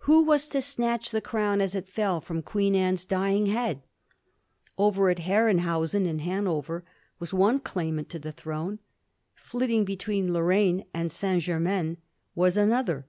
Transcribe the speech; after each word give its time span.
Who 0.00 0.24
was 0.24 0.46
to 0.48 0.60
snatch 0.60 1.08
the 1.10 1.22
crown 1.22 1.62
as 1.62 1.74
it 1.74 1.88
fell 1.88 2.20
fix)m 2.20 2.44
Queen's 2.44 2.76
Anne's 2.76 3.04
dying 3.06 3.46
head? 3.46 3.80
Over 4.76 5.08
at 5.08 5.20
Herrenhausen 5.20 6.04
in 6.06 6.18
Hanover 6.18 6.84
was 7.18 7.32
one 7.32 7.60
claimant 7.60 8.10
to 8.10 8.18
the 8.18 8.30
throne; 8.30 8.78
flitting 9.34 9.86
between 9.86 10.28
LorraLue 10.34 10.84
and 10.92 11.10
St. 11.10 11.42
Grermams 11.42 11.96
was 12.34 12.58
another. 12.58 13.06